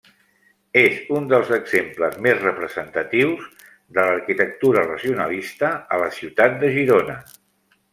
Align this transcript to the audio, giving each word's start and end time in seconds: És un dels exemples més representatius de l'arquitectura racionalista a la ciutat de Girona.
És 0.83 0.95
un 1.17 1.27
dels 1.33 1.51
exemples 1.57 2.17
més 2.27 2.41
representatius 2.47 3.47
de 3.99 4.09
l'arquitectura 4.09 4.89
racionalista 4.91 5.75
a 5.99 6.05
la 6.07 6.13
ciutat 6.21 6.63
de 6.67 6.77
Girona. 6.83 7.25